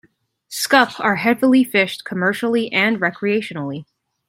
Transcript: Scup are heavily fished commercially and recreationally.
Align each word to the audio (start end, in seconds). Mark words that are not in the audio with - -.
Scup 0.49 0.99
are 0.99 1.17
heavily 1.17 1.63
fished 1.63 2.05
commercially 2.05 2.71
and 2.71 2.97
recreationally. 2.99 3.85